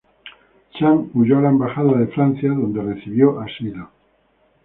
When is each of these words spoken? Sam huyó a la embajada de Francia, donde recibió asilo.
Sam 0.79 1.11
huyó 1.13 1.37
a 1.37 1.41
la 1.43 1.49
embajada 1.49 1.91
de 1.99 2.07
Francia, 2.07 2.49
donde 2.49 2.81
recibió 2.81 3.39
asilo. 3.39 3.91